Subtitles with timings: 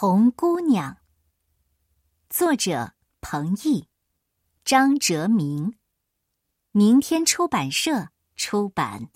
[0.00, 0.98] 红姑娘。
[2.30, 3.88] 作者：彭毅，
[4.64, 5.74] 张哲明，
[6.70, 9.08] 明天出版社出版。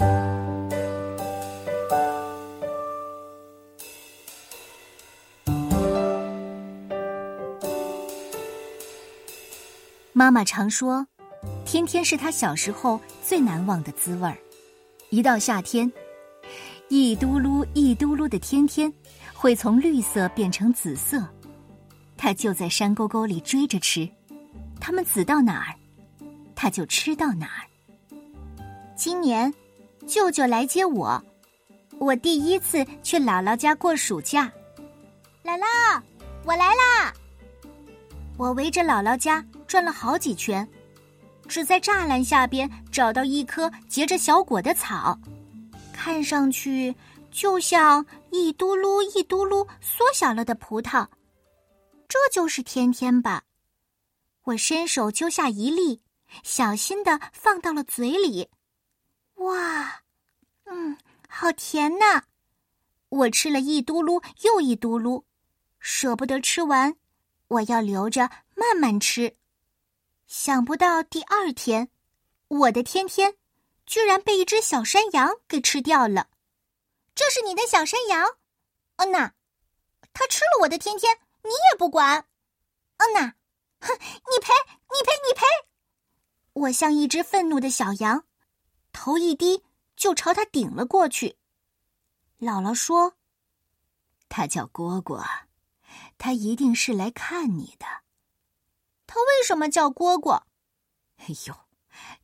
[10.12, 11.06] 妈妈常说，
[11.64, 14.36] 天天是她小时候最难忘的滋味儿。
[15.10, 15.92] 一到夏天，
[16.88, 18.92] 一嘟噜一嘟噜的天天
[19.42, 21.26] 会从绿色变成紫色，
[22.16, 24.08] 它就在山沟沟里追着吃，
[24.80, 25.74] 它们紫到哪儿，
[26.54, 27.66] 它就吃到哪儿。
[28.94, 29.52] 今年，
[30.06, 31.20] 舅舅来接我，
[31.98, 34.44] 我第一次去姥姥家过暑假。
[35.42, 36.00] 姥姥，
[36.44, 37.12] 我来啦！
[38.38, 40.64] 我围着姥姥家转了好几圈，
[41.48, 45.18] 只在栅栏下边找到一棵结着小果的草，
[45.92, 46.94] 看上去
[47.32, 51.08] 就像一嘟噜一嘟噜缩小了的葡萄。
[52.06, 53.42] 这就是天天吧？
[54.44, 56.02] 我伸手揪下一粒，
[56.42, 58.50] 小心的放到了嘴里。
[59.36, 60.02] 哇，
[60.66, 62.22] 嗯，好甜呐！
[63.08, 65.24] 我吃了一嘟噜又一嘟噜，
[65.78, 66.94] 舍不得吃完，
[67.48, 69.34] 我要留着慢慢吃。
[70.26, 71.88] 想不到第二天，
[72.48, 73.34] 我的天天
[73.86, 76.28] 居然被一只小山羊给吃掉了。
[77.24, 78.28] 这是你的小山羊，
[78.96, 79.30] 嗯呐，
[80.12, 82.26] 它吃了我的天天，你也不管，
[82.96, 83.34] 嗯呐，
[83.78, 84.52] 哼，你赔，
[84.90, 85.46] 你赔，你赔！
[86.52, 88.24] 我像一只愤怒的小羊，
[88.92, 89.62] 头一低
[89.94, 91.38] 就朝他顶了过去。
[92.40, 93.14] 姥姥说
[94.28, 95.24] ：“他叫蝈蝈，
[96.18, 97.86] 他一定是来看你的。”
[99.06, 100.42] 他为什么叫蝈蝈？
[101.18, 101.54] 哎呦，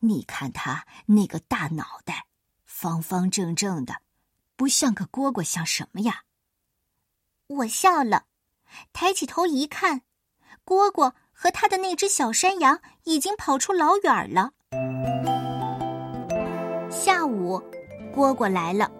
[0.00, 2.26] 你看他那个大脑袋，
[2.66, 3.94] 方方正正的，
[4.58, 6.22] 不像个蝈蝈，像什么呀？
[7.46, 8.24] 我笑了，
[8.92, 10.02] 抬起头一看，
[10.66, 14.50] 蝈蝈和他的那只小山羊已经跑出老远了。
[16.90, 17.62] 下午，
[18.12, 18.90] 蝈蝈来了，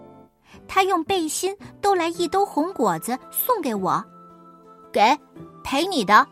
[0.65, 4.01] 他用背心兜来一兜红果子送给我，
[4.93, 5.01] 给，
[5.61, 6.25] 赔你的。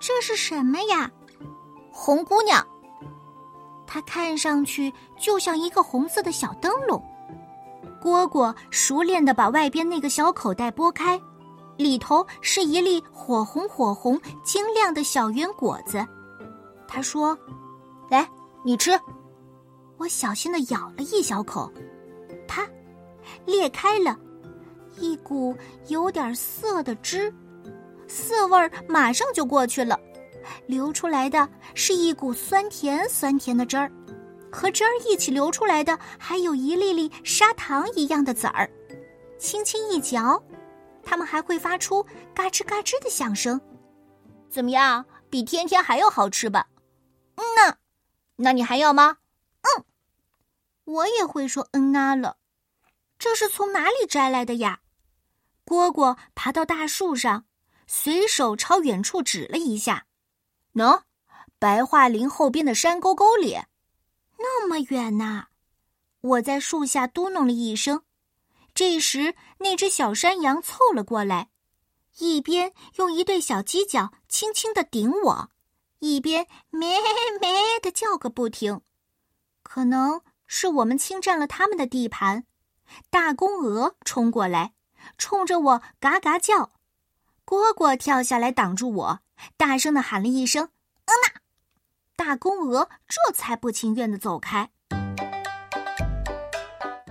[0.00, 1.08] 这是什么呀？
[1.92, 2.66] 红姑娘，
[3.86, 7.00] 它看上去就像一个红色的小灯笼。
[8.02, 11.20] 蝈蝈熟练的把外边那个小口袋拨开，
[11.76, 16.04] 里头是一粒火红火红、晶亮的小圆果子。
[16.88, 17.38] 他说
[18.10, 18.28] ：“来，
[18.64, 18.90] 你吃。”
[19.98, 21.70] 我小心的咬了一小口，
[22.48, 22.66] 啪，
[23.46, 24.18] 裂开了，
[24.98, 27.32] 一股有点涩的汁。
[28.08, 29.96] 涩味儿马上就过去了，
[30.66, 33.90] 流出来的是一股酸甜酸甜的汁儿，
[34.52, 38.70] 和汁儿一起流出来的还有一粒粒砂糖一样的籽儿，
[39.38, 40.40] 轻轻一嚼，
[41.02, 42.04] 它们还会发出
[42.34, 43.60] 嘎吱嘎吱的响声。
[44.50, 46.66] 怎么样，比天天还要好吃吧？
[47.36, 47.76] 嗯呐，
[48.36, 49.16] 那你还要吗？
[49.62, 49.84] 嗯，
[50.84, 52.36] 我也会说嗯啊了。
[53.18, 54.80] 这是从哪里摘来的呀？
[55.64, 57.46] 蝈蝈爬到大树上。
[57.94, 60.06] 随手朝远处指了一下，
[60.72, 61.02] 喏，
[61.58, 63.58] 白桦林后边的山沟沟里，
[64.42, 65.46] 那么远呐！
[66.20, 68.02] 我在树下嘟哝了一声。
[68.74, 71.50] 这时，那只小山羊凑了过来，
[72.18, 75.50] 一边用一对小犄角轻轻的顶我，
[76.00, 76.98] 一边咩
[77.40, 78.80] 咩的叫个不停。
[79.62, 82.44] 可能是我们侵占了他们的地盘，
[83.10, 84.74] 大公鹅冲过来，
[85.18, 86.72] 冲着我嘎嘎叫。
[87.44, 89.20] 蝈蝈跳下来挡住我，
[89.56, 90.70] 大声的喊了一声：“！”
[92.16, 94.68] 大公鹅这才不情愿的走开。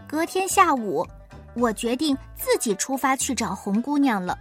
[0.07, 1.06] 隔天下午，
[1.56, 4.38] 我决定自己出发去找红姑娘了。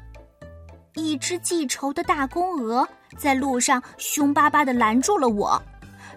[0.94, 5.60] 一只记仇的大公鹅在路上凶巴巴的拦住了我，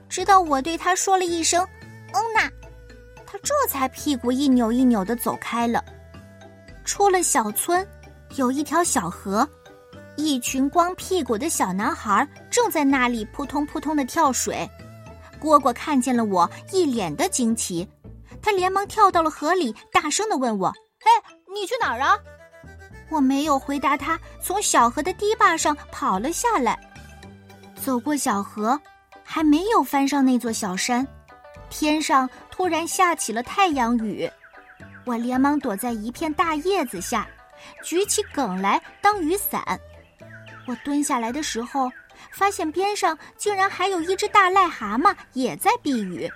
[0.10, 1.66] 直到我对它说了一声
[2.14, 2.50] “嗯呐”，
[3.26, 5.84] 它这才屁股一扭一扭的走开了。
[6.84, 7.88] 出了小村，
[8.36, 9.48] 有一条小河。
[10.16, 14.70] 一群光屁股的小男孩正在那里扑通扑通的跳水，
[15.42, 17.88] 蝈蝈看见了我，一脸的惊奇，
[18.42, 20.72] 他连忙跳到了河里，大声的问我
[21.04, 21.10] ：“嘿，
[21.54, 22.18] 你去哪儿啊？”
[23.10, 26.80] 我没有回答他，从小河的堤坝上跑了下来，
[27.76, 28.80] 走过小河，
[29.24, 31.06] 还没有翻上那座小山，
[31.70, 34.30] 天上突然下起了太阳雨，
[35.06, 37.28] 我连忙躲在一片大叶子下，
[37.84, 39.80] 举起梗来当雨伞。
[40.66, 41.92] 我蹲下来的时候，
[42.32, 46.30] 发现边上竟然还有一只大癞蛤蟆也在避雨。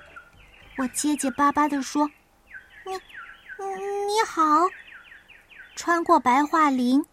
[0.78, 2.10] 我结结巴巴地说
[2.86, 4.44] ：“你，你你好。”
[5.76, 7.04] 穿过白桦林，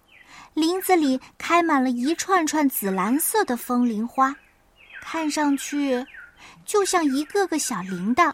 [0.54, 4.34] 林子里开满了一串串紫蓝色的风铃花，
[5.00, 6.04] 看上去
[6.64, 8.32] 就像一个个小铃铛。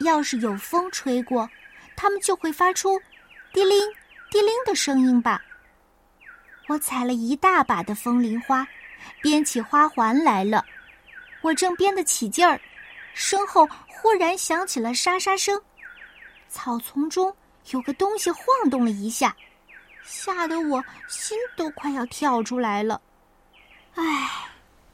[0.00, 1.48] 要是有风吹过，
[1.94, 3.00] 它们就会发出
[3.52, 3.78] “滴铃、
[4.30, 5.40] 滴铃”的声音吧。
[6.66, 8.66] 我采了一大把的风铃花，
[9.20, 10.64] 编起花环来了。
[11.42, 12.58] 我正编得起劲儿，
[13.12, 15.60] 身后忽然响起了沙沙声，
[16.48, 17.34] 草丛中
[17.70, 19.36] 有个东西晃动了一下，
[20.02, 22.98] 吓得我心都快要跳出来了。
[23.94, 24.30] 唉，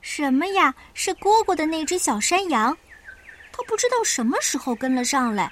[0.00, 0.74] 什么呀？
[0.92, 2.76] 是蝈蝈的那只小山羊，
[3.52, 5.50] 它不知道什么时候跟了上来，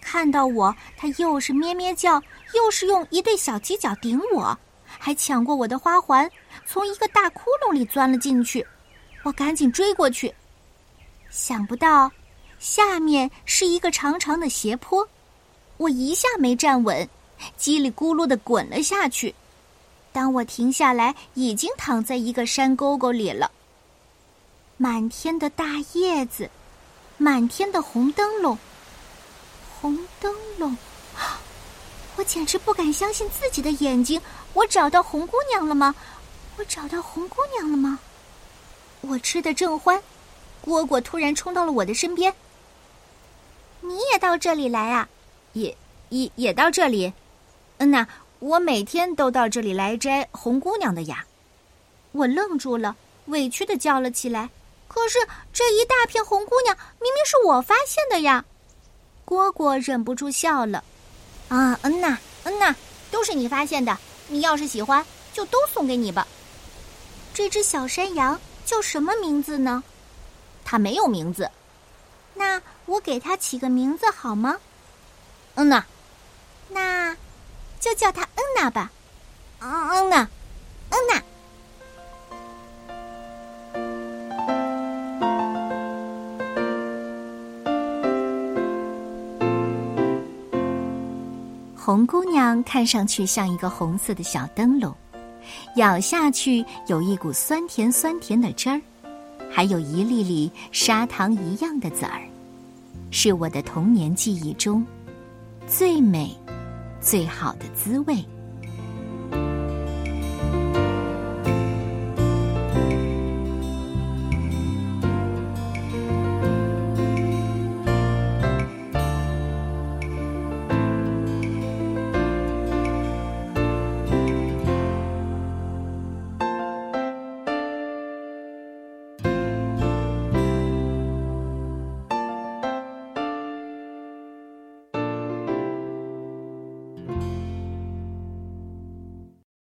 [0.00, 2.22] 看到我，它又是咩咩叫，
[2.54, 4.56] 又是用一对小犄角顶我。
[4.98, 6.30] 还抢过我的花环，
[6.66, 8.66] 从一个大窟窿里钻了进去。
[9.22, 10.34] 我赶紧追过去，
[11.30, 12.10] 想不到
[12.58, 15.06] 下面是一个长长的斜坡，
[15.76, 17.08] 我一下没站稳，
[17.58, 19.34] 叽里咕噜的滚了下去。
[20.12, 23.50] 当我停下来，已经躺在一个山沟沟里了。
[24.76, 26.50] 满天的大叶子，
[27.16, 28.58] 满天的红灯笼，
[29.80, 30.76] 红灯笼。
[32.20, 34.20] 我简直不敢相信自己的眼睛！
[34.52, 35.94] 我找到红姑娘了吗？
[36.58, 37.98] 我找到红姑娘了吗？
[39.00, 39.98] 我吃的正欢，
[40.66, 42.34] 蝈蝈突然冲到了我的身边。
[43.80, 45.08] 你也到这里来啊？
[45.54, 45.74] 也
[46.10, 47.10] 也也到这里？
[47.78, 48.06] 嗯呐，
[48.38, 51.24] 我每天都到这里来摘红姑娘的呀。
[52.12, 52.94] 我愣住了，
[53.28, 54.50] 委屈的叫了起来。
[54.88, 55.18] 可是
[55.54, 58.44] 这一大片红姑娘明明是我发现的呀！
[59.24, 60.84] 蝈蝈忍不住笑了。
[61.50, 62.74] 啊，嗯呐，嗯呐，
[63.10, 63.96] 都是你发现的。
[64.28, 66.26] 你要是喜欢，就都送给你吧。
[67.34, 69.82] 这只小山羊叫什么名字呢？
[70.64, 71.50] 它没有名字。
[72.34, 74.56] 那我给它起个名字好吗？
[75.56, 75.84] 嗯呐，
[76.68, 77.16] 那
[77.80, 78.90] 就叫它嗯呐吧。
[91.90, 94.94] 红姑娘看上去像一个红色的小灯笼，
[95.74, 98.80] 咬下去有一股酸甜酸甜的汁儿，
[99.50, 102.22] 还有一粒粒砂糖一样的籽儿，
[103.10, 104.86] 是我的童年记忆中
[105.66, 106.32] 最美、
[107.00, 108.24] 最好的滋味。